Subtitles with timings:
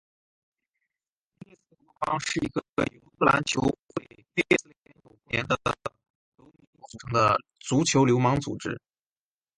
[1.45, 5.55] 列斯联服务帮是一个由英格兰球会列斯联有关连的
[6.35, 8.81] 球迷所组成的足球流氓组织。